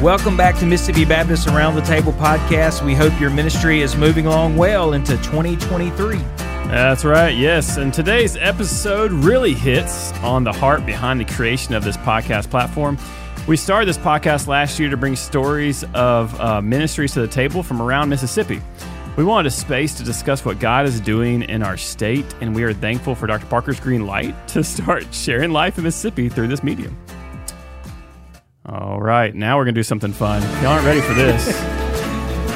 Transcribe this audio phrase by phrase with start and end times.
[0.00, 2.82] Welcome back to Mississippi Baptist Around the Table podcast.
[2.82, 6.16] We hope your ministry is moving along well into 2023.
[6.16, 7.76] That's right, yes.
[7.76, 12.96] And today's episode really hits on the heart behind the creation of this podcast platform.
[13.46, 17.62] We started this podcast last year to bring stories of uh, ministries to the table
[17.62, 18.62] from around Mississippi.
[19.18, 22.62] We wanted a space to discuss what God is doing in our state, and we
[22.62, 23.44] are thankful for Dr.
[23.44, 26.96] Parker's green light to start sharing life in Mississippi through this medium.
[28.70, 30.42] All right, now we're gonna do something fun.
[30.62, 31.46] Y'all aren't ready for this.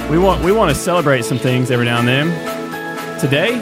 [0.11, 3.19] we want we want to celebrate some things every now and then.
[3.19, 3.55] Today,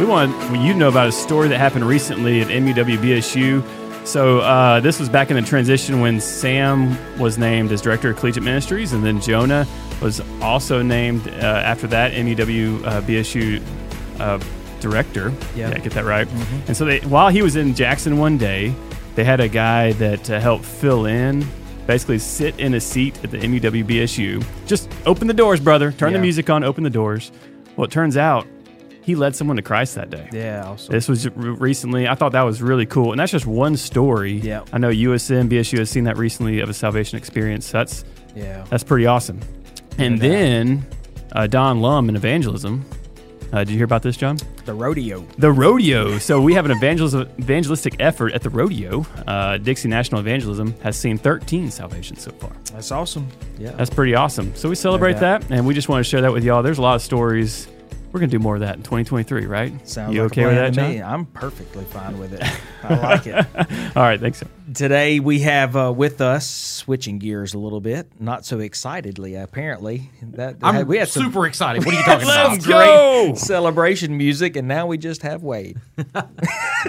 [0.00, 4.06] we want you to know about a story that happened recently at MUWBSU.
[4.06, 8.16] So uh, this was back in the transition when Sam was named as director of
[8.16, 9.66] collegiate ministries, and then Jonah
[10.00, 13.60] was also named uh, after that MUWBSU.
[13.60, 14.40] uh, uh,
[14.80, 15.30] director.
[15.56, 15.72] Yep.
[15.72, 16.28] Yeah, get that right.
[16.68, 18.74] And so they, while he was in Jackson one day,
[19.14, 21.44] they had a guy that uh, helped fill in,
[21.88, 24.44] basically sit in a seat at the MUW BSU.
[24.66, 25.90] Just open the doors, brother.
[25.90, 26.62] Turn the music on.
[26.62, 27.32] Open the doors.
[27.76, 28.46] Well, it turns out
[29.02, 30.28] he led someone to Christ that day.
[30.32, 30.92] Yeah, awesome.
[30.92, 32.06] This was recently.
[32.06, 34.34] I thought that was really cool, and that's just one story.
[34.34, 34.64] Yeah.
[34.72, 37.66] I know USM BSU has seen that recently of a salvation experience.
[37.66, 38.04] So that's
[38.36, 38.64] Yeah.
[38.68, 39.40] that's pretty awesome.
[39.96, 40.86] And then
[41.32, 42.84] uh, Don Lum in evangelism.
[43.52, 44.36] Uh, did you hear about this, Jon?
[44.64, 45.26] The rodeo.
[45.38, 46.18] The rodeo.
[46.18, 49.06] So we have an evangelistic effort at the rodeo.
[49.26, 52.52] Uh, Dixie National Evangelism has seen 13 salvations so far.
[52.72, 53.28] That's awesome.
[53.58, 53.70] Yeah.
[53.72, 54.54] That's pretty awesome.
[54.54, 56.62] So we celebrate that, and we just want to share that with y'all.
[56.62, 57.68] There's a lot of stories.
[58.12, 59.86] We're gonna do more of that in 2023, right?
[59.86, 60.98] Sounds you like okay with that, to me.
[60.98, 61.12] Jon?
[61.12, 62.42] I'm perfectly fine with it.
[62.82, 63.96] I like it.
[63.96, 64.42] All right, thanks.
[64.74, 70.10] Today we have uh, with us, switching gears a little bit, not so excitedly apparently.
[70.22, 71.86] That I'm we had some super excited.
[71.86, 72.50] What are you talking about?
[72.52, 73.34] Let's go.
[73.34, 75.78] celebration music, and now we just have Wade.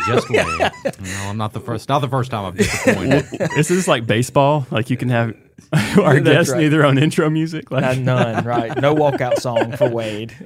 [0.06, 0.46] Just wait.
[1.00, 1.90] No, I'm not the first.
[1.90, 3.26] Not the first time I've disappointed.
[3.32, 4.68] this Is this like baseball?
[4.70, 5.34] Like you can have
[5.74, 6.60] our That's guests right.
[6.62, 7.72] need their own intro music?
[7.72, 8.80] Like, Uh, none, right?
[8.82, 10.36] No walkout song for Wade.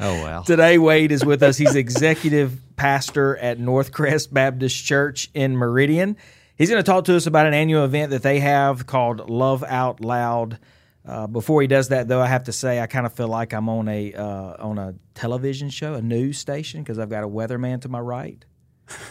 [0.00, 0.44] oh well.
[0.44, 1.56] Today, Wade is with us.
[1.56, 6.16] He's executive pastor at Northcrest Baptist Church in Meridian.
[6.56, 9.62] He's going to talk to us about an annual event that they have called Love
[9.62, 10.58] Out Loud.
[11.04, 13.52] Uh, before he does that, though, I have to say I kind of feel like
[13.52, 17.28] I'm on a uh, on a television show, a news station, because I've got a
[17.28, 18.44] weatherman to my right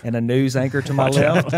[0.04, 1.54] and a news anchor to my left,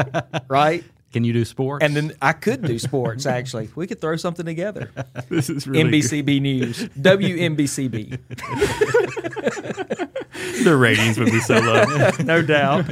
[0.50, 0.84] right?
[1.14, 1.84] Can you do sports?
[1.84, 3.26] And then I could do sports.
[3.26, 4.92] Actually, we could throw something together.
[5.30, 8.20] this is really MBCB News, WMBCB.
[8.20, 10.10] good.
[10.64, 12.12] The ratings would be so low.
[12.24, 12.90] no doubt.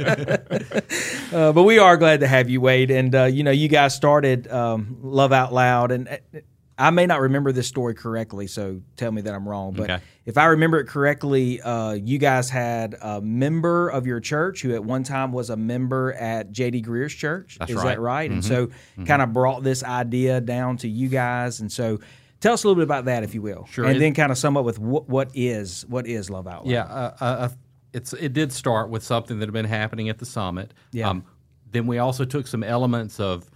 [1.32, 2.90] uh, but we are glad to have you, Wade.
[2.90, 6.16] And uh, you know, you guys started um, Love Out Loud, and uh,
[6.78, 9.72] I may not remember this story correctly, so tell me that I'm wrong.
[9.72, 10.02] But Okay.
[10.26, 14.74] if I remember it correctly, uh, you guys had a member of your church who
[14.74, 16.82] at one time was a member at J.D.
[16.82, 17.56] Greear's church.
[17.58, 17.84] That's Is right.
[17.94, 18.30] that right?
[18.30, 18.68] And so,
[19.06, 21.98] kind of brought this idea down to you guys, and so.
[22.38, 23.86] Tell us a little bit about that, if you will, Sure.
[23.86, 26.66] and It- then kind of sum up with what, what is what is Love Out
[26.66, 26.70] Loud.
[26.70, 27.48] yeah, uh, uh,
[27.94, 30.74] it's it did start with something that had been happening at the summit.
[30.92, 31.08] Yeah.
[31.08, 31.24] Um,
[31.72, 33.50] then we also took some elements of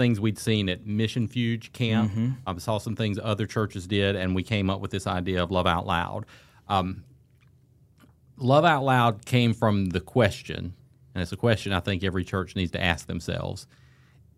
[0.00, 2.10] things we'd seen at Mission Fuge Camp.
[2.10, 2.30] Mm-hmm.
[2.46, 5.50] I saw some things other churches did, and we came up with this idea of
[5.50, 6.24] Love Out Loud.
[6.68, 7.04] Um,
[8.38, 10.72] Love Out Loud came from the question,
[11.14, 13.66] and it's a question I think every church needs to ask themselves.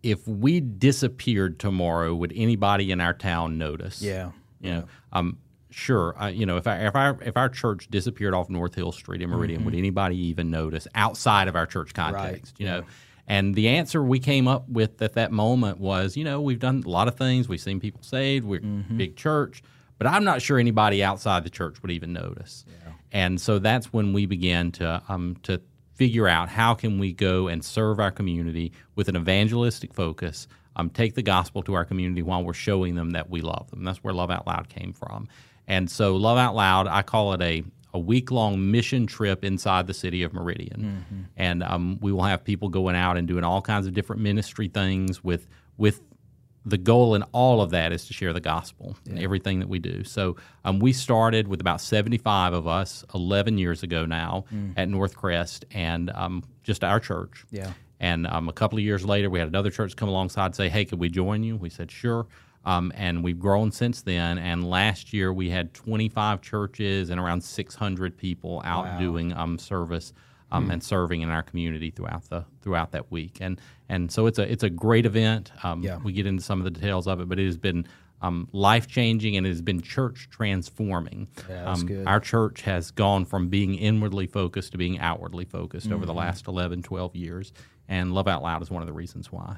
[0.03, 4.01] If we disappeared tomorrow, would anybody in our town notice?
[4.01, 4.31] Yeah.
[4.59, 5.37] You know, um,
[5.69, 6.13] sure.
[6.29, 9.29] You know, if our if our if our church disappeared off North Hill Street in
[9.29, 12.59] Meridian, would anybody even notice outside of our church context?
[12.59, 12.83] You know,
[13.27, 16.83] and the answer we came up with at that moment was, you know, we've done
[16.85, 17.47] a lot of things.
[17.47, 18.45] We've seen people saved.
[18.45, 19.63] We're a big church,
[19.97, 22.65] but I'm not sure anybody outside the church would even notice.
[23.11, 25.61] And so that's when we began to um, to
[25.93, 30.89] figure out how can we go and serve our community with an evangelistic focus um,
[30.89, 34.03] take the gospel to our community while we're showing them that we love them that's
[34.03, 35.27] where love out loud came from
[35.67, 39.93] and so love out loud i call it a, a week-long mission trip inside the
[39.93, 43.87] city of meridian and um, we will have people going out and doing all kinds
[43.87, 45.47] of different ministry things with
[45.77, 46.01] with
[46.65, 49.79] the goal in all of that is to share the gospel in everything that we
[49.79, 50.03] do.
[50.03, 54.45] So um, we started with about 75 of us 11 years ago now
[54.77, 57.45] at Northcrest and um, just our church.
[57.51, 57.73] Yeah.
[57.99, 60.69] And um, a couple of years later, we had another church come alongside and say,
[60.69, 61.57] hey, could we join you?
[61.57, 62.27] We said, sure.
[62.65, 64.37] Um, and we've grown since then.
[64.37, 70.13] And last year, we had 25 churches and around 600 people out doing um, service
[70.51, 73.39] um, and serving in our community throughout the throughout that week.
[73.41, 75.51] And and so it's a it's a great event.
[75.63, 75.97] Um, Yeah.
[76.03, 77.85] We get into some of the details of it, but it has been
[78.21, 81.27] um, life changing and it has been church transforming.
[81.49, 82.07] Yeah, that's um, good.
[82.07, 86.05] Our church has gone from being inwardly focused to being outwardly focused over Mm-hmm.
[86.05, 87.51] the last 11, 12 years.
[87.89, 89.57] And Love Out Loud is one of the reasons why.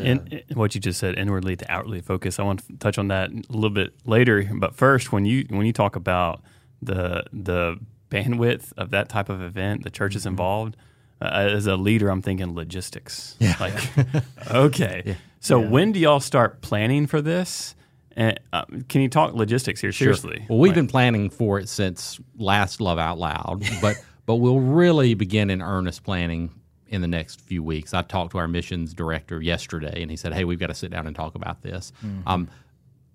[0.00, 2.38] And what you just said, inwardly to outwardly focus.
[2.38, 4.48] I want to touch on that a little bit later.
[4.54, 6.42] But first, when you when you talk about
[6.82, 7.78] the the
[8.10, 10.30] bandwidth of that type of event, the church is mm-hmm.
[10.30, 10.76] involved.
[11.20, 13.36] Uh, as a leader, I'm thinking logistics.
[13.38, 13.56] Yeah.
[13.58, 13.90] Like,
[14.50, 15.02] okay.
[15.06, 15.14] Yeah.
[15.40, 15.68] So yeah.
[15.68, 17.74] when do y'all start planning for this?
[18.16, 19.92] And uh, can you talk logistics here?
[19.92, 20.38] Seriously.
[20.38, 20.46] Sure.
[20.50, 23.96] Well, we've like, been planning for it since last Love Out Loud, but
[24.26, 26.50] but we'll really begin in earnest planning
[26.88, 27.94] in the next few weeks.
[27.94, 30.90] I talked to our missions director yesterday, and he said, "Hey, we've got to sit
[30.90, 32.28] down and talk about this." Mm-hmm.
[32.28, 32.48] Um,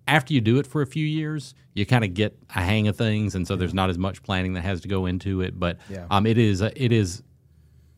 [0.08, 2.98] after you do it for a few years, you kind of get a hang of
[2.98, 5.60] things, and so there's not as much planning that has to go into it.
[5.60, 6.06] But yeah.
[6.10, 7.24] um, it is a, it is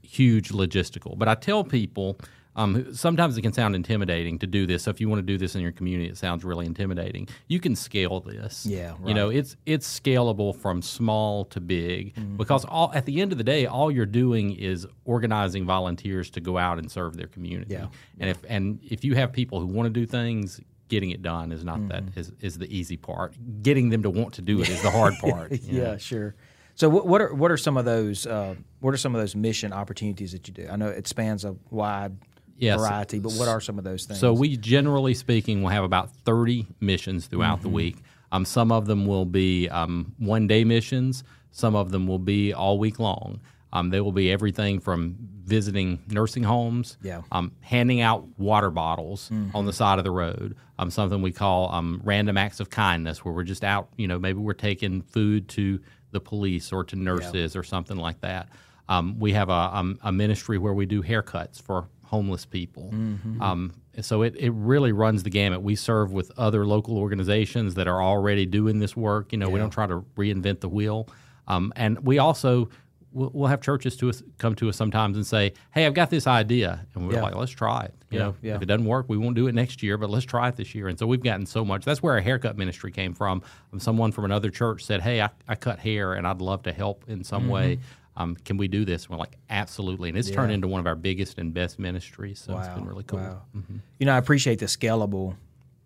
[0.02, 1.18] huge logistical.
[1.18, 2.18] But I tell people
[2.56, 4.84] um, sometimes it can sound intimidating to do this.
[4.84, 7.28] So if you want to do this in your community, it sounds really intimidating.
[7.48, 8.66] You can scale this.
[8.66, 9.08] Yeah, right.
[9.08, 12.38] you know it's it's scalable from small to big mm-hmm.
[12.38, 16.42] because all at the end of the day, all you're doing is organizing volunteers to
[16.42, 17.74] go out and serve their community.
[17.74, 17.88] Yeah.
[18.20, 21.52] and if and if you have people who want to do things, getting it done
[21.52, 21.88] is not mm-hmm.
[21.88, 23.36] that is is the easy part.
[23.64, 25.52] Getting them to want to do it is the hard part.
[25.52, 25.98] yeah, know?
[25.98, 26.36] sure.
[26.76, 29.36] So what, what are what are some of those uh, what are some of those
[29.36, 30.68] mission opportunities that you do?
[30.72, 32.16] I know it spans a wide
[32.58, 32.80] yes.
[32.80, 34.20] variety, but what are some of those things?
[34.20, 37.64] So we generally speaking will have about 30 missions throughout mm-hmm.
[37.64, 37.98] the week.
[38.32, 41.24] Um, some of them will be um, one day missions.
[41.52, 43.40] Some of them will be all week long.
[43.72, 47.22] Um, they will be everything from visiting nursing homes, yeah.
[47.32, 49.56] um, handing out water bottles mm-hmm.
[49.56, 53.26] on the side of the road, um, something we call um, random acts of kindness,
[53.26, 55.80] where we're just out, you know, maybe we're taking food to
[56.12, 57.60] the police or to nurses yeah.
[57.60, 58.48] or something like that.
[58.88, 62.92] Um, we have a, a, a, ministry where we do haircuts for homeless people.
[62.94, 63.42] Mm-hmm.
[63.42, 65.64] Um, so it, it really runs the gamut.
[65.64, 69.32] We serve with other local organizations that are already doing this work.
[69.32, 69.54] You know, yeah.
[69.54, 71.08] we don't try to reinvent the wheel.
[71.48, 72.70] Um, and we also
[73.14, 76.12] we'll, we'll, have churches to us come to us sometimes and say, "Hey, I've got
[76.12, 77.24] this idea," and we're yeah.
[77.24, 78.56] like, "Let's try it." You yeah, know, yeah.
[78.58, 80.76] if it doesn't work, we won't do it next year, but let's try it this
[80.76, 80.88] year.
[80.88, 81.84] And so we've gotten so much.
[81.84, 83.42] That's where our haircut ministry came from.
[83.74, 86.72] Um, someone from another church said, "Hey, I, I, cut hair, and I'd love to
[86.72, 87.52] help in some mm-hmm.
[87.52, 87.80] way."
[88.16, 89.04] Um, can we do this?
[89.04, 90.10] And we're like, absolutely.
[90.10, 90.36] And it's yeah.
[90.36, 92.40] turned into one of our biggest and best ministries.
[92.40, 92.60] So wow.
[92.60, 93.20] it's been really cool.
[93.20, 93.42] Wow.
[93.56, 93.78] Mm-hmm.
[94.00, 95.36] You know, I appreciate the scalable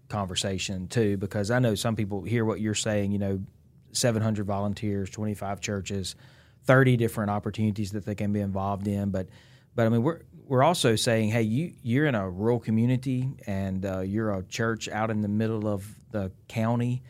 [0.09, 3.41] conversation too, because I know some people hear what you're saying, you know,
[3.93, 6.15] 700 volunteers, 25 churches,
[6.65, 9.09] 30 different opportunities that they can be involved in.
[9.09, 9.27] But,
[9.73, 13.85] but I mean, we're, we're also saying, hey, you, you're in a rural community and
[13.85, 17.03] uh, you're a church out in the middle of the county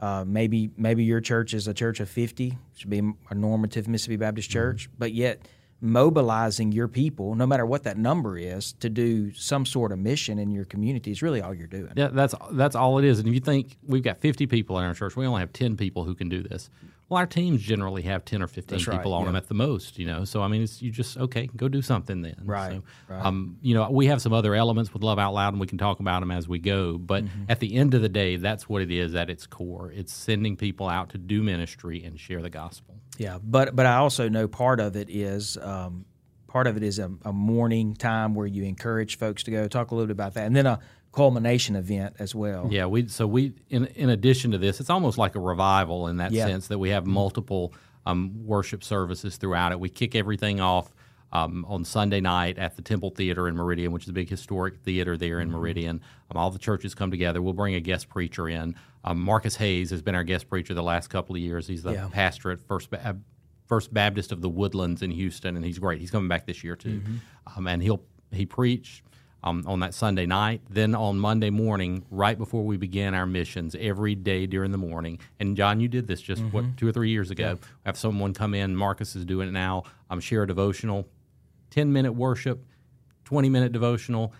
[0.00, 4.16] uh, maybe maybe your church is a church of 50, should be a normative Mississippi
[4.16, 4.58] Baptist mm-hmm.
[4.58, 4.98] church, mm-hmm.
[4.98, 5.48] but yet
[5.80, 10.38] mobilizing your people, no matter what that number is, to do some sort of mission
[10.38, 11.92] in your community is really all you're doing.
[11.96, 13.18] Yeah, that's that's all it is.
[13.18, 15.76] And if you think we've got 50 people in our church, we only have 10
[15.76, 16.70] people who can do this.
[17.08, 19.26] Well, our teams generally have 10 or 15 That's people right, on yeah.
[19.26, 20.24] them at the most, you know.
[20.24, 22.42] So, I mean, it's you just, okay, go do something then.
[22.44, 23.24] Right, so, right.
[23.24, 25.78] Um, you know, we have some other elements with Love Out Loud, and we can
[25.78, 26.98] talk about them as we go.
[26.98, 27.44] But mm-hmm.
[27.48, 29.90] at the end of the day, that's what it is at its core.
[29.90, 32.96] It's sending people out to do ministry and share the gospel.
[33.16, 36.04] Yeah, but but I also know part of it is um,
[36.46, 39.66] part of it is a, a morning time where you encourage folks to go.
[39.66, 40.78] Talk a little bit about that, and then a
[41.18, 42.68] culmination event as well.
[42.70, 46.18] Yeah, we so we in in addition to this, it's almost like a revival in
[46.18, 46.46] that yeah.
[46.46, 47.74] sense that we have multiple
[48.06, 49.80] um, worship services throughout it.
[49.80, 50.94] We kick everything off
[51.32, 54.76] um, on Sunday night at the Temple Theater in Meridian, which is a big historic
[54.84, 55.56] theater there in mm-hmm.
[55.56, 56.00] Meridian.
[56.30, 57.42] Um, all the churches come together.
[57.42, 58.76] We'll bring a guest preacher in.
[59.02, 61.66] Um, Marcus Hayes has been our guest preacher the last couple of years.
[61.66, 62.08] He's the yeah.
[62.12, 63.18] pastor at First ba-
[63.66, 66.00] First Baptist of the Woodlands in Houston, and he's great.
[66.00, 67.58] He's coming back this year too, mm-hmm.
[67.58, 69.02] Um, and he'll he preach
[69.42, 70.60] um, on that Sunday night.
[70.68, 75.18] Then on Monday morning, right before we begin our missions, every day during the morning.
[75.38, 76.56] And Jon, you did this just mm-hmm.
[76.56, 77.58] what two or three years ago.
[77.60, 77.68] Yeah.
[77.86, 78.74] Have someone come in.
[78.76, 79.84] Marcus is doing it now.
[80.10, 81.08] I'm um, share a devotional,
[81.70, 82.64] ten minute worship,
[83.24, 84.32] twenty minute devotional,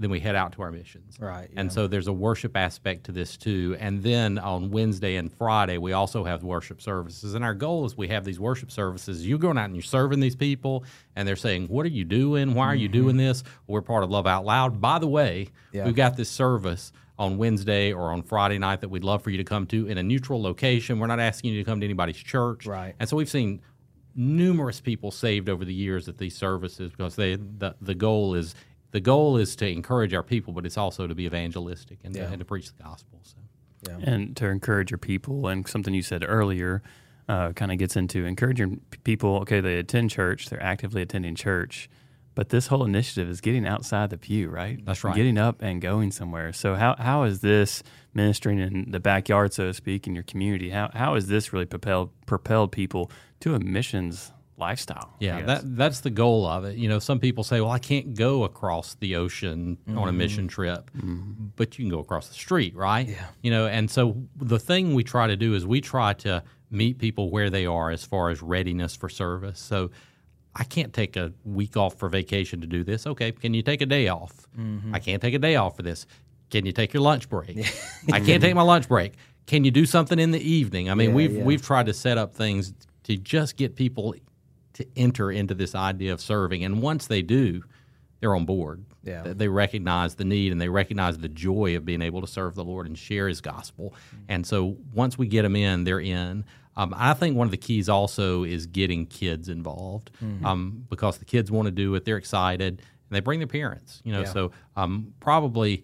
[0.00, 1.18] then we head out to our missions.
[1.20, 1.50] Right.
[1.54, 3.76] And so there's a worship aspect to this too.
[3.78, 7.34] And then on Wednesday and Friday, we also have worship services.
[7.34, 9.26] And our goal is we have these worship services.
[9.26, 12.54] You're going out and you're serving these people, and they're saying, What are you doing?
[12.54, 12.98] Why are you mm-hmm.
[12.98, 13.44] doing this?
[13.66, 14.80] We're part of Love Out Loud.
[14.80, 15.84] By the way, yeah.
[15.84, 19.36] we've got this service on Wednesday or on Friday night that we'd love for you
[19.36, 20.98] to come to in a neutral location.
[20.98, 22.64] We're not asking you to come to anybody's church.
[22.64, 22.94] Right.
[22.98, 23.60] And so we've seen
[24.14, 28.54] numerous people saved over the years at these services because they the, the goal is
[28.92, 32.26] the goal is to encourage our people, but it's also to be evangelistic and, yeah.
[32.26, 33.20] to, and to, preach the gospel.
[33.22, 33.36] So.
[33.88, 33.98] Yeah.
[34.02, 36.82] And to encourage your people, and something you said earlier
[37.28, 39.36] uh, kind of gets into encouraging people.
[39.38, 41.88] Okay, they attend church, they're actively attending church,
[42.34, 44.84] but this whole initiative is getting outside the pew, right?
[44.84, 45.14] That's right.
[45.14, 46.52] Getting up and going somewhere.
[46.52, 47.82] So how how is this
[48.14, 50.70] ministering in the backyard, so to speak, in your community?
[50.70, 55.14] How how has this really propelled propelled people to a missions lifestyle.
[55.18, 56.76] Yeah, that that's the goal of it.
[56.76, 60.46] You know, some people say, "Well, I can't go across the ocean on a mission
[60.46, 60.48] mm-hmm.
[60.48, 60.90] trip,"
[61.56, 63.08] but you can go across the street, right?
[63.08, 63.26] Yeah.
[63.42, 66.98] You know, and so the thing we try to do is we try to meet
[66.98, 69.58] people where they are as far as readiness for service.
[69.58, 69.90] So.
[70.52, 73.06] I can't take a week off for vacation to do this.
[73.06, 74.48] Okay, can you take a day off?
[74.58, 74.92] Mm-hmm.
[74.92, 76.06] I can't take a day off for this.
[76.50, 77.58] Can you take your lunch break?
[78.12, 79.14] I can't take my lunch break.
[79.46, 80.90] Can you do something in the evening?
[80.90, 81.44] I mean, Yeah, we've yeah.
[81.44, 82.74] we've tried to set up things
[83.04, 84.14] to just get people
[84.74, 86.64] to enter into this idea of serving.
[86.64, 87.62] And once they do,
[88.20, 88.84] they're on board.
[89.02, 89.22] Yeah.
[89.22, 92.64] They- recognize the need and they recognize the joy of being able to serve the
[92.64, 93.94] Lord and share His gospel.
[94.28, 96.44] And so once we get them in, they're in.
[96.76, 100.10] Um, I think one of the keys also is getting kids involved
[100.44, 102.04] um, because the kids want to do it.
[102.04, 104.00] They're excited and they bring their parents.
[104.04, 104.32] You know, Yeah.
[104.32, 105.82] so um, probably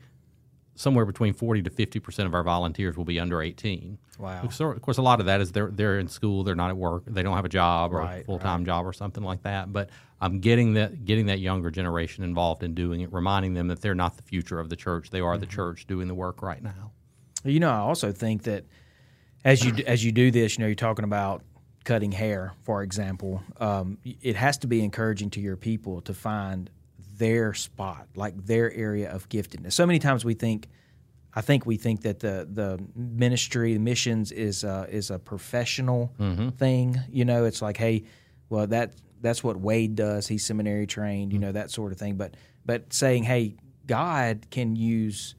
[0.76, 3.99] somewhere between 40 to 50 percent of our volunteers will be under 18.
[4.18, 4.49] Wow.
[4.49, 6.76] So, of course, a lot of that is they're they're in school, they're not at
[6.76, 9.42] work, they don't have a job or Right, a full time job or something like
[9.42, 9.73] that.
[9.73, 9.90] But
[10.21, 13.80] I'm um, getting that getting that younger generation involved in doing it, reminding them that
[13.80, 16.62] they're not the future of the church, they are the church doing the work right
[16.62, 16.92] now.
[17.45, 18.64] You know, I also think that
[19.45, 21.42] as you as you do this, you know, you're talking about
[21.85, 23.42] cutting hair, for example.
[23.59, 26.68] Um, it has to be encouraging to your people to find
[27.18, 29.73] their spot, like their area of giftedness.
[29.73, 30.68] So many times we think,
[31.35, 36.12] I think we think that the the ministry, the missions is uh, is a professional
[36.58, 37.00] thing.
[37.11, 38.04] You know, it's like, hey,
[38.49, 40.26] well that that's what Wade does.
[40.28, 41.32] He's seminary trained.
[41.32, 42.16] You know that sort of thing.
[42.16, 43.56] But but saying, hey,
[43.87, 45.35] God can use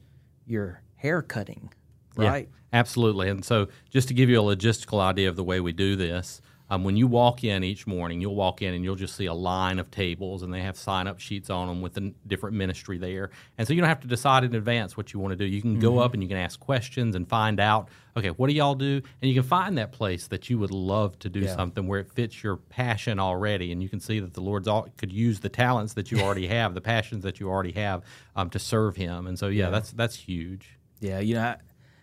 [0.46, 1.72] your hair cutting,
[2.18, 2.48] Yeah, right?
[2.72, 3.28] absolutely.
[3.28, 6.40] And so, just to give you a logistical idea of the way we do this,
[6.70, 9.34] um, when you walk in each morning, you'll walk in and you'll just see a
[9.34, 12.98] line of tables, and they have sign up sheets on them with a different ministry
[12.98, 13.30] there.
[13.56, 15.44] And so, you don't have to decide in advance what you want to do.
[15.44, 18.52] You can go up and you can ask questions and find out, okay, what do
[18.54, 19.00] y'all do?
[19.22, 21.54] And you can find that place that you would love to do Yeah.
[21.54, 24.88] something where it fits your passion already, and you can see that the Lord's all,
[24.96, 28.02] could use the talents that you already have, the passions that you already have,
[28.36, 29.26] um, to serve Him.
[29.26, 30.78] And so, yeah, that's that's huge.
[31.00, 31.56] Yeah, you know, I,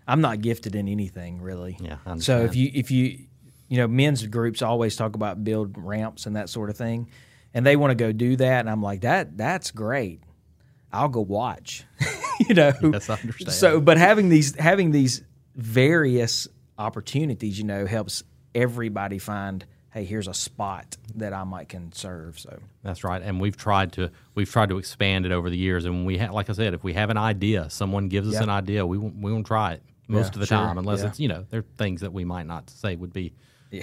[0.07, 1.77] I'm not gifted in anything really.
[1.81, 3.25] Yeah, So if you if you
[3.67, 7.09] you know, men's groups always talk about build ramps and that sort of thing,
[7.53, 10.21] and they want to go do that, and I'm like, that that's great.
[10.91, 11.83] I'll go watch.
[12.47, 12.71] you know.
[12.81, 13.51] Yes, I understand.
[13.51, 15.23] So, but having these having these
[15.55, 19.65] various opportunities, you know, helps everybody find.
[19.91, 22.37] Hey, here's a spot that I might can serve.
[22.37, 25.85] So That's right, and we've tried to we've tried to expand it over the years.
[25.85, 28.49] And we ha- like I said, if we have an idea, someone gives us an
[28.49, 31.07] idea, we won't, we won't try it most Yeah, of the sure, time, unless yeah.
[31.07, 33.33] it's you know there are things that we might not say would be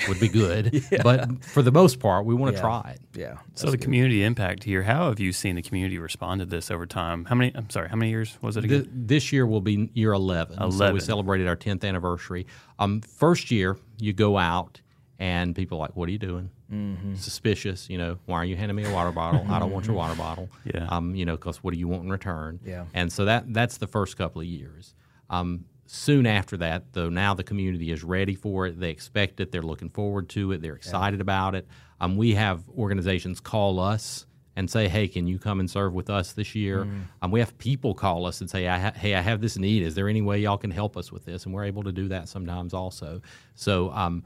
[0.08, 0.84] would be good.
[1.02, 2.62] But for the most part, we want to Yeah.
[2.62, 3.18] try it.
[3.18, 3.36] yeah.
[3.54, 4.82] So the community impact here.
[4.82, 7.24] How have you seen the community respond to this over time?
[7.26, 7.52] How many?
[7.54, 7.88] I'm sorry.
[7.88, 8.90] How many years was it Th- again?
[9.06, 10.56] this year will be year 11.
[10.56, 10.94] So 11.
[10.94, 12.46] we celebrated our 10th anniversary.
[12.78, 14.80] Um, first year, you go out
[15.18, 16.50] and people are like, what are you doing?
[16.72, 17.14] Mm-hmm.
[17.16, 17.90] Suspicious.
[17.90, 19.44] You know, why are you handing me a water bottle?
[19.50, 20.48] I don't want your water bottle.
[20.64, 20.86] Yeah.
[20.88, 22.60] Um, you know, because what do you want in return?
[22.64, 22.86] Yeah.
[22.94, 24.94] And so that that's the first couple of years.
[25.28, 28.80] Um, soon after that, though, now the community is ready for it.
[28.80, 29.52] They expect it.
[29.52, 30.62] They're looking forward to it.
[30.62, 31.68] They're excited about it.
[32.00, 34.25] Um, we have organizations call us
[34.56, 36.87] and say, "Hey, can you come and serve with us this year?"
[37.20, 39.82] Um, we have people call us and say, I ha- "Hey, I have this need.
[39.82, 42.08] Is there any way y'all can help us with this?" And we're able to do
[42.08, 43.20] that sometimes also.
[43.54, 44.25] So, um,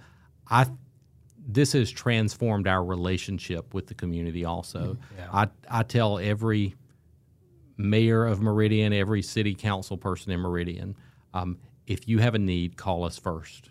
[0.49, 0.67] I
[1.49, 4.99] this has transformed our relationship with the community also.
[5.33, 5.49] I,
[5.81, 6.75] I tell every
[7.77, 10.97] mayor of Meridian, every city council person in Meridian,
[11.37, 13.69] um, if you have a need, call us first.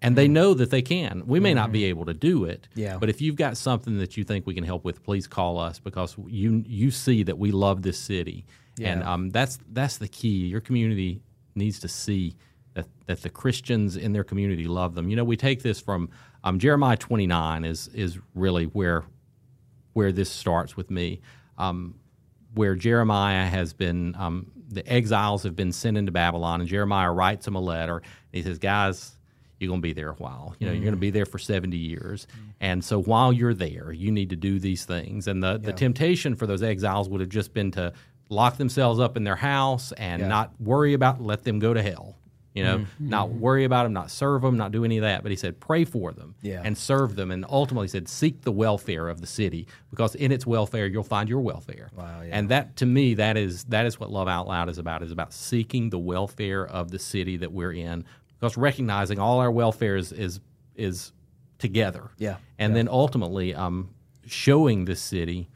[0.00, 1.24] And they know that they can.
[1.26, 2.96] We may not be able to do it, Yeah.
[2.98, 5.78] but if you've got something that you think we can help with, please call us
[5.78, 8.46] because you you see that we love this city,
[8.80, 10.46] and um, that's that's the key.
[10.46, 11.20] Your community
[11.54, 12.36] needs to see
[12.74, 15.10] that, that the Christians in their community love them.
[15.10, 16.08] You know, we take this from
[16.44, 19.04] um, Jeremiah 29 is is really where
[19.92, 21.20] where this starts with me,
[21.58, 21.96] um,
[22.54, 27.44] where Jeremiah has been um, the exiles have been sent into Babylon, and Jeremiah writes
[27.44, 27.96] them a letter.
[27.98, 29.14] And he says, "Guys."
[29.60, 30.54] You're going to be there a while.
[30.60, 32.28] You know, you're going to be there for 70 years.
[32.60, 35.26] And so while you're there, you need to do these things.
[35.26, 37.92] And the, the temptation for those exiles would have just been to
[38.28, 40.28] lock themselves up in their house and Yeah.
[40.28, 42.17] not worry about, let them go to hell.
[42.58, 45.22] You know, not worry about them, not serve them, not do any of that.
[45.22, 46.60] But he said, pray for them Yeah.
[46.64, 47.30] and serve them.
[47.30, 51.02] And ultimately he said, seek the welfare of the city because in its welfare, you'll
[51.02, 51.90] find your welfare.
[51.96, 52.30] Wow, yeah.
[52.38, 55.10] And that, to me, that is that is what Love Out Loud is about, is
[55.12, 58.04] about seeking the welfare of the city that we're in
[58.38, 60.40] because recognizing all our welfare is, is,
[60.76, 61.12] is
[61.58, 62.10] together.
[62.18, 63.90] Yeah, And then ultimately um,
[64.26, 65.48] showing this city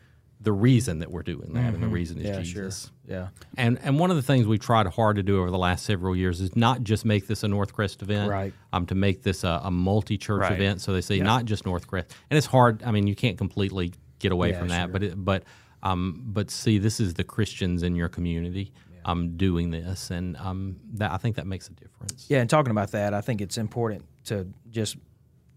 [0.42, 2.34] the reason that we're doing that, and the reason is Mm-hmm.
[2.34, 2.90] Yeah, Jesus.
[3.06, 3.16] sure.
[3.16, 3.28] Yeah.
[3.56, 6.16] And and one of the things we've tried hard to do over the last several
[6.16, 8.52] years is not just make this a Northcrest event, Right.
[8.72, 10.52] Um, to make this a, a multi-church Right.
[10.52, 12.82] event, so they say not just Northcrest, and it's hard.
[12.82, 14.92] I mean, you can't completely get away Yeah, from that, sure.
[14.92, 15.44] but it, but
[15.84, 18.72] um, but see, this is the Christians in your community
[19.04, 22.26] um, doing this, and um, that I think that makes a difference.
[22.28, 24.96] Yeah, and talking about that, I think it's important to just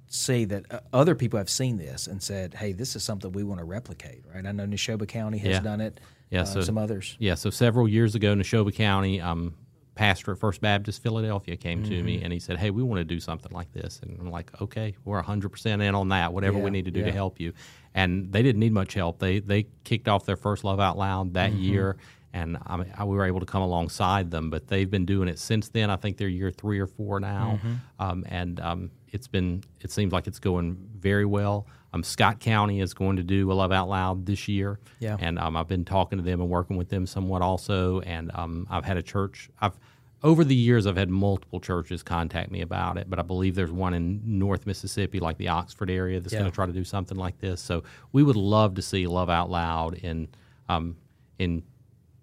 [0.07, 3.43] see that uh, other people have seen this and said, "Hey, this is something we
[3.43, 4.45] want to replicate." Right?
[4.45, 5.59] I know Neshoba County has Yeah.
[5.59, 5.99] done it.
[6.29, 7.15] Yeah, uh, so- some others.
[7.19, 9.53] Yeah, so several years ago, Neshoba County, um,
[9.95, 12.05] pastor at First Baptist Philadelphia came to Mm-hmm.
[12.05, 14.51] me and he said, "Hey, we want to do something like this." And I'm like,
[14.61, 16.33] "Okay, we're 100% in on that.
[16.33, 17.05] Whatever Yeah, we need to do yeah.
[17.07, 17.53] to help you."
[17.93, 19.19] And they didn't need much help.
[19.19, 21.61] They they kicked off their first Love Out Loud that Mm-hmm.
[21.61, 21.95] year,
[22.33, 24.49] and I, mean, I, we were able to come alongside them.
[24.49, 25.89] But they've been doing it since then.
[25.89, 27.75] I think they're year three or four now, Mm-hmm.
[28.03, 31.65] um, and um, it's been it seems like it's going very well.
[31.93, 35.15] Um, Scott County is going to do a Love Out Loud this year, Yeah.
[35.19, 38.01] and um, I've been talking to them and working with them somewhat also.
[38.01, 39.49] And um, I've had a church.
[39.61, 39.79] I've
[40.23, 43.71] over the years I've had multiple churches contact me about it, but I believe there's
[43.71, 46.39] one in North Mississippi, like the Oxford area, that's Yeah.
[46.39, 47.61] going to try to do something like this.
[47.61, 50.27] So we would love to see Love Out Loud in
[50.67, 50.97] um,
[51.39, 51.63] in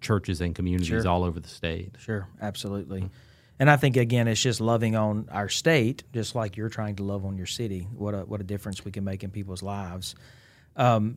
[0.01, 1.07] churches and communities Sure.
[1.07, 1.95] all over the state.
[1.97, 3.09] Sure, absolutely.
[3.63, 7.03] And I think again, it's just loving on our state, just like you're trying to
[7.03, 7.87] love on your city.
[7.95, 10.15] What a what a difference we can make in people's lives.
[10.75, 11.15] Um,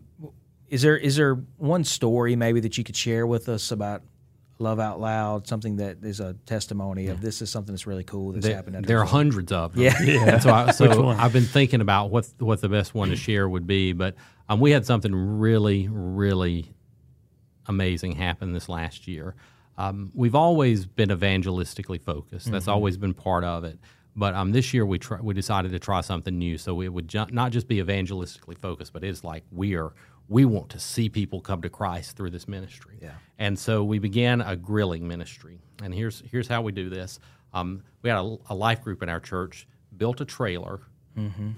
[0.69, 4.03] is there is there one story maybe that you could share with us about
[4.61, 5.49] Love Out Loud?
[5.49, 8.85] Something that is a testimony of this is something that's really cool that's There, happened.
[8.85, 9.83] there are hundreds of them.
[9.83, 9.99] Yeah.
[10.33, 13.49] And so, I, so I've been thinking about what what the best one to share
[13.49, 13.93] would be.
[13.93, 14.15] But
[14.49, 16.71] um, we had something really, really
[17.67, 19.35] amazing happen this last year.
[19.78, 22.50] Um, we've always been evangelistically focused.
[22.50, 23.78] That's always been part of it.
[24.18, 26.56] But um, this year we try, we decided to try something new.
[26.56, 29.92] So it would ju- not just be evangelistically focused, but it's like we are
[30.28, 32.99] we want to see people come to Christ through this ministry.
[33.02, 33.12] Yeah.
[33.38, 35.61] And so we began a grilling ministry.
[35.83, 37.21] And here's here's how we do this.
[37.52, 40.80] Um, we had a, a life group in our church built a trailer,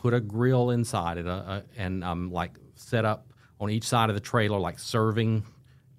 [0.01, 4.09] put a grill inside it, uh, uh, and um, like set up on each side
[4.09, 5.45] of the trailer like serving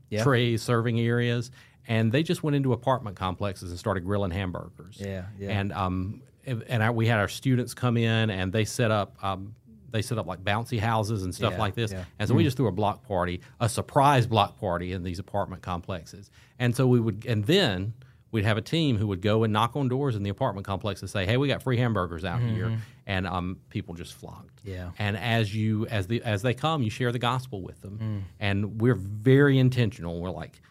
[0.09, 0.23] Yeah.
[0.23, 1.51] trays, serving areas.
[1.87, 4.97] And they just went into apartment complexes and started grilling hamburgers.
[4.99, 5.49] Yeah, yeah.
[5.59, 9.55] And um, and, we had our students come in and they set up um,
[9.91, 11.91] they set up like bouncy houses and stuff Yeah, like this.
[11.91, 12.03] yeah.
[12.19, 15.61] And so we just threw a block party, a surprise block party in these apartment
[15.63, 16.29] complexes.
[16.59, 17.93] And so we would, and then
[18.31, 21.01] we'd have a team who would go and knock on doors in the apartment complex
[21.01, 22.77] and say, "Hey, we got free hamburgers out here,"
[23.07, 24.59] and um, people just flocked.
[24.63, 24.91] Yeah.
[24.99, 28.79] And as you as the as they come, you share the gospel with them, and
[28.79, 30.19] we're very intentional.
[30.21, 30.61] We're like,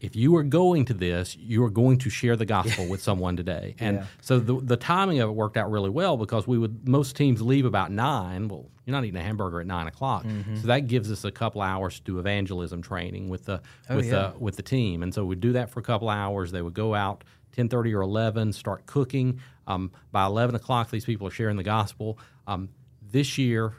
[0.00, 3.36] if you are going to this, you are going to share the gospel with someone
[3.36, 3.74] today.
[3.78, 4.04] And Yeah.
[4.22, 7.42] so the, the timing of it worked out really well because we would most teams
[7.42, 8.48] leave about nine.
[8.48, 10.24] Well, you're not eating a hamburger at nine o'clock,
[10.60, 14.06] so that gives us a couple hours to do evangelism training with the Oh, with
[14.06, 14.32] yeah.
[14.32, 15.02] the with the team.
[15.02, 16.50] And so we'd do that for a couple hours.
[16.50, 19.40] They would go out ten thirty or eleven, start cooking.
[19.66, 22.18] Um, by eleven o'clock, these people are sharing the gospel.
[22.48, 22.70] Um,
[23.12, 23.74] this year,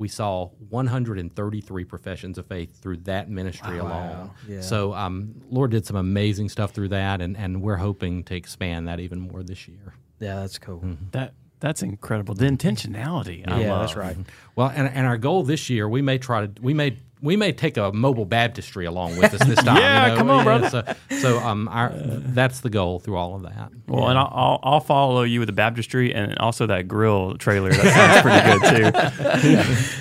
[0.00, 4.30] we saw 133 professions of faith through that ministry alone.
[4.48, 4.62] Yeah.
[4.62, 8.88] So, um, Lord did some amazing stuff through that, and, and we're hoping to expand
[8.88, 9.94] that even more this year.
[10.18, 10.82] Yeah, that's cool.
[11.12, 12.34] That that's incredible.
[12.34, 13.46] The intentionality.
[13.46, 13.82] I yeah, love.
[13.82, 14.16] that's right.
[14.56, 17.52] Well, and, and our goal this year, we may try to we may we may
[17.52, 19.76] take a mobile baptistry along with us this time.
[19.76, 20.18] Yeah, you know?
[20.18, 20.68] come on, brother.
[20.70, 23.70] So, so um, our, that's the goal through all of that.
[23.86, 27.72] Well, and I'll, I'll I'll follow you with the baptistry and also that grill trailer.
[27.72, 28.92] That sounds pretty good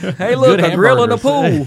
[0.01, 0.13] too.
[0.19, 1.65] Hey, look, Good a grill in a pool.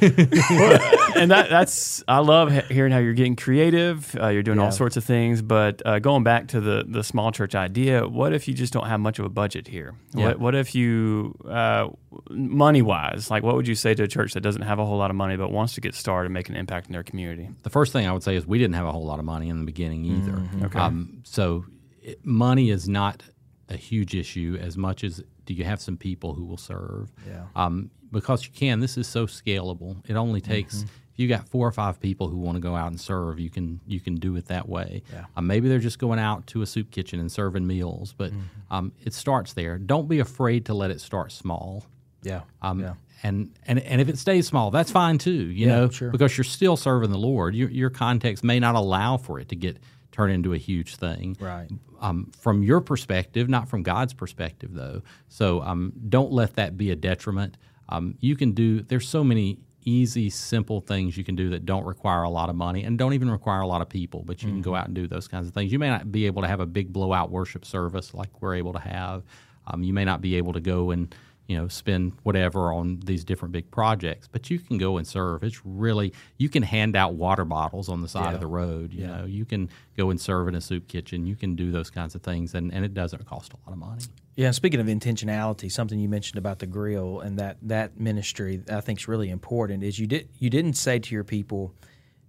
[1.23, 4.15] And that that's I love hearing how you're getting creative.
[4.21, 4.65] Uh, you're doing Yeah.
[4.67, 5.41] all sorts of things.
[5.43, 8.87] But uh, going back to the the small church idea, what if you just don't
[8.87, 9.95] have much of a budget here?
[10.15, 10.27] Yeah.
[10.29, 11.89] What what if you uh,
[12.31, 14.99] money wise, like what would you say to a church that doesn't have a whole
[14.99, 17.49] lot of money but wants to get started and make an impact in their community?
[17.63, 19.49] The first thing I would say is we didn't have a whole lot of money
[19.49, 20.33] in the beginning either.
[20.33, 20.65] Mm-hmm.
[20.67, 20.79] Okay.
[20.79, 21.65] Um, so
[22.03, 23.23] it, money is not
[23.69, 27.11] a huge issue as much as do you have some people who will serve?
[27.27, 27.45] Yeah.
[27.57, 28.81] Um, because you can.
[28.81, 29.97] This is so scalable.
[30.09, 30.89] It only takes Mm-hmm.
[31.13, 33.39] If you got four or five people who want to go out and serve.
[33.39, 35.03] You can you can do it that way.
[35.13, 35.27] Yeah.
[35.37, 38.75] Um, maybe they're just going out to a soup kitchen and serving meals, but Mm-hmm.
[38.75, 39.79] um, it starts there.
[39.79, 41.85] Don't be afraid to let it start small.
[42.23, 42.43] Yeah.
[42.63, 42.95] Um, yeah.
[43.23, 45.33] and, and and if it stays small, that's fine too.
[45.33, 46.11] You Yeah, know, sure.
[46.11, 47.55] because you're still serving the Lord.
[47.55, 49.79] Your your context may not allow for it to get
[50.13, 51.37] turned into a huge thing.
[51.41, 51.69] Right.
[52.01, 55.03] Um, from your perspective, not from God's perspective, though.
[55.29, 57.57] So um, don't let that be a detriment.
[57.89, 58.83] Um, you can do.
[58.83, 62.57] There's so many easy, simple things you can do that don't require a lot of
[62.57, 64.23] money and don't even require a lot of people.
[64.27, 64.63] But you can Mm-hmm.
[64.63, 65.73] go out and do those kinds of things.
[65.73, 68.73] You may not be able to have a big blowout worship service like we're able
[68.73, 69.23] to have.
[69.67, 71.15] Um, you may not be able to go and
[71.53, 74.27] you know, spend whatever on these different big projects.
[74.27, 75.43] But you can go and serve.
[75.45, 78.35] It's really you can hand out water bottles on the side Yeah.
[78.35, 78.95] of the road.
[78.95, 81.27] You know, you can go and serve in a soup kitchen.
[81.27, 83.79] You can do those kinds of things, and, and it doesn't cost a lot of
[83.79, 84.01] money.
[84.35, 88.81] Yeah, speaking of intentionality, something you mentioned about the grill and that that ministry I
[88.81, 91.75] think is really important is you did you didn't say to your people,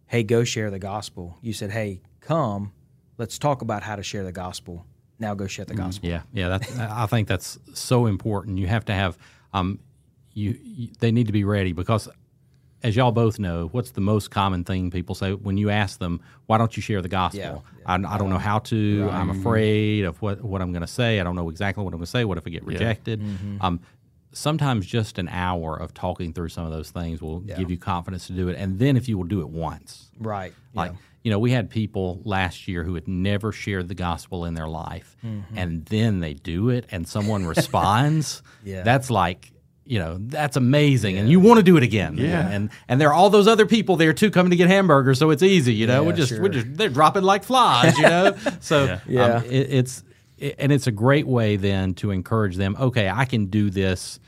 [0.08, 2.74] "Hey, go share the gospel." You said, "Hey, come,
[3.18, 4.86] let's talk about how to share the gospel."
[5.20, 6.10] Now go share the gospel.
[6.10, 6.50] Yeah, yeah.
[6.50, 8.58] That's, I think that's so important.
[8.58, 9.18] You have to have,
[9.54, 9.80] um,
[10.34, 12.10] you, you they need to be ready because,
[12.82, 16.20] as y'all both know, what's the most common thing people say when you ask them,
[16.48, 19.10] "Why don't you share the gospel?" Yeah, I, I don't know how to.
[19.12, 21.20] I'm afraid of what what I'm going to say.
[21.20, 22.26] I don't know exactly what I'm going to say.
[22.26, 23.22] What if I get rejected?
[23.62, 23.80] Um,
[24.34, 28.28] sometimes just an hour of talking through some of those things will give you confidence
[28.28, 28.58] to do it.
[28.58, 30.54] And then if you will do it once, Right.
[30.74, 30.98] like, yeah.
[31.24, 34.68] you know, we had people last year who had never shared the gospel in their
[34.68, 35.58] life, Mm-hmm.
[35.58, 38.42] and then they do it, and someone responds.
[38.66, 38.84] Yeah.
[38.84, 39.52] That's like,
[39.86, 42.16] you know, that's amazing, and you want to do it again.
[42.18, 42.48] Yeah.
[42.50, 45.30] and and there are all those other people there too coming to get hamburgers, so
[45.32, 45.74] it's easy.
[45.74, 46.42] You know, Yeah, we're just sure.
[46.42, 47.98] we're just they're dropping like flies.
[47.98, 49.00] You know, so Yeah.
[49.08, 49.24] Yeah.
[49.26, 50.06] Um, it, it's it,
[50.58, 52.76] and it's a great way then to encourage them.
[52.80, 54.20] Okay, I can do this.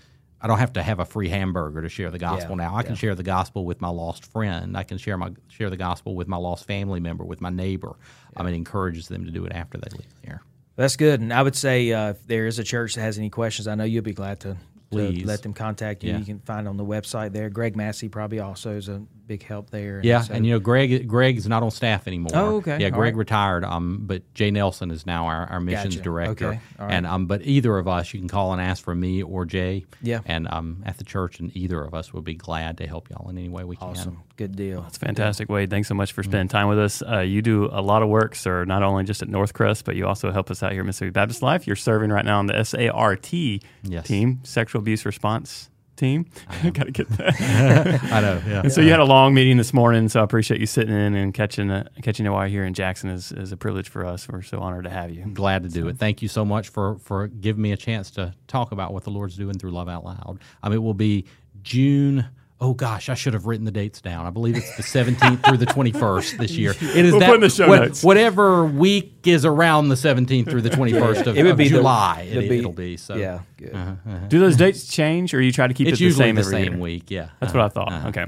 [0.41, 2.75] I don't have to have a free hamburger to share the gospel Yeah, now.
[2.75, 2.97] I can yeah.
[2.97, 4.77] share the gospel with my lost friend.
[4.77, 7.95] I can share my share the gospel with my lost family member, with my neighbor.
[8.35, 10.41] I mean, it encourages them to do it after they leave there.
[10.75, 11.21] That's good.
[11.21, 13.75] And I would say uh, if there is a church that has any questions, I
[13.75, 14.57] know you'll be glad to,
[14.91, 16.11] to let them contact you.
[16.11, 16.19] Yeah.
[16.19, 17.49] You can find on the website there.
[17.49, 20.01] Greg Massey probably also is a big help there.
[20.03, 22.31] Yeah, so- and you know, Greg Greg's not on staff anymore.
[22.33, 22.77] Oh, okay.
[22.79, 23.19] Yeah, All Greg right.
[23.19, 23.63] retired.
[23.65, 26.03] Um, but Jay Nelson is now our, our missions Gotcha.
[26.03, 26.47] director.
[26.49, 26.59] Okay.
[26.79, 26.93] All right.
[26.93, 29.85] And um, but either of us, you can call and ask for me or Jay.
[30.01, 30.19] Yeah.
[30.25, 33.29] And um, at the church, and either of us would be glad to help y'all
[33.29, 33.89] in any way we can.
[33.89, 34.21] awesome.
[34.37, 34.81] Good deal.
[34.81, 35.69] That's fantastic, Wade.
[35.69, 37.01] Thanks so much for spending time with us.
[37.01, 40.05] Uh, you do a lot of work, sir, not only just at Northcrest, but you
[40.05, 41.65] also help us out here at Mississippi Baptist Life.
[41.67, 44.05] You're serving right now on the SART Yes.
[44.05, 46.25] team, Sexual Abuse Response Team.
[46.63, 48.03] Got to get that.
[48.11, 48.41] I know.
[48.47, 48.61] Yeah.
[48.61, 51.15] And so you had a long meeting this morning, so I appreciate you sitting in
[51.15, 54.27] and catching uh, catching it while here in Jackson is, is a privilege for us.
[54.27, 55.25] We're so honored to have you.
[55.33, 55.97] glad to do it.
[55.97, 59.11] Thank you so much for for giving me a chance to talk about what the
[59.11, 60.39] Lord's doing through Love Out Loud.
[60.63, 61.25] Um, it will be
[61.63, 62.25] June.
[62.65, 64.25] Oh gosh, I should have written the dates down.
[64.25, 66.71] I believe it's the 17th through the 21st this year.
[66.81, 68.03] It is We'll that put in the show what- notes.
[68.03, 71.75] whatever week is around the 17th through the 21st of, It would of be the-
[71.77, 72.27] July.
[72.31, 73.15] it'd it, be- will be so.
[73.15, 73.39] yeah.
[73.57, 73.73] Good.
[73.75, 74.27] Uh-huh, uh-huh.
[74.29, 76.41] Do those dates change, or you try to keep It's it the usually same the
[76.41, 76.81] every same year?
[76.81, 77.11] week.
[77.11, 77.69] Yeah, That's Uh-huh.
[77.69, 78.11] what I uh-huh.
[78.11, 78.17] thought.
[78.17, 78.25] Okay.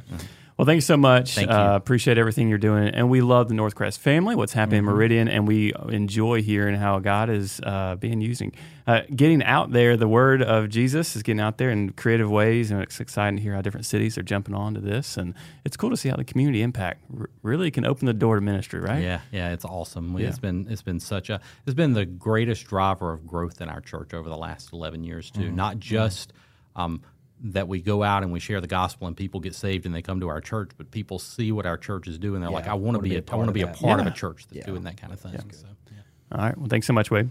[0.58, 1.36] Well, thank you so much.
[1.36, 1.56] Thank you.
[1.56, 4.36] Uh, appreciate everything you're doing, and we love the Northcrest family.
[4.36, 4.90] What's happening Mm-hmm.
[4.90, 8.54] in Meridian, and we enjoy hearing how God is uh, being using,
[8.88, 9.96] uh, getting out there.
[9.98, 13.44] The word of Jesus is getting out there in creative ways, and it's exciting to
[13.44, 15.16] hear how different cities are jumping on to this.
[15.16, 18.34] And it's cool to see how the community impact r- really can open the door
[18.34, 19.04] to ministry, right?
[19.04, 20.12] Yeah, yeah, it's awesome.
[20.14, 20.30] We- Yeah.
[20.30, 23.80] It's been it's been such a it's been the greatest driver of growth in our
[23.82, 25.42] church over the last eleven years too.
[25.42, 25.56] Mm-hmm.
[25.56, 26.34] Not just
[26.76, 27.02] um,
[27.44, 30.02] that we go out and we share the gospel and people get saved and they
[30.02, 32.42] come to our church, but people see what our church is doing.
[32.42, 33.80] They're like, I want to be, a, I want to be a of that.
[33.80, 35.40] part of a church that's doing that kind of thing.
[35.52, 35.98] So, yeah.
[36.32, 36.58] All right.
[36.58, 37.30] Well, thanks so much, Wade.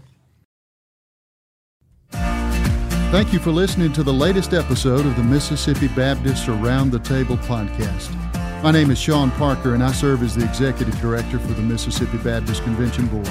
[2.11, 7.37] Thank you for listening to the latest episode of the Mississippi Baptist Around the Table
[7.37, 8.13] podcast.
[8.63, 12.17] My name is Shawn Parker, and I serve as the Executive Director for the Mississippi
[12.17, 13.29] Baptist Convention Board.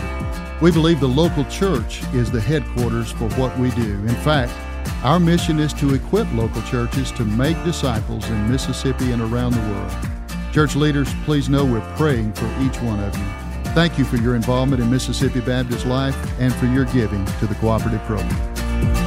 [0.62, 3.92] We believe the local church is the headquarters for what we do.
[4.06, 4.52] In fact,
[5.02, 9.60] our mission is to equip local churches to make disciples in Mississippi and around the
[9.60, 9.92] world.
[10.52, 13.24] Church leaders, please know we're praying for each one of you.
[13.72, 17.54] Thank you for your involvement in Mississippi Baptist life and for your giving to the
[17.56, 19.05] cooperative program.